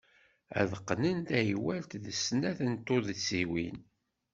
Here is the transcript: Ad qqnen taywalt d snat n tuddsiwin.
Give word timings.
Ad 0.59 0.71
qqnen 0.79 1.19
taywalt 1.27 1.91
d 2.03 2.05
snat 2.23 2.59
n 2.71 2.73
tuddsiwin. 2.85 3.77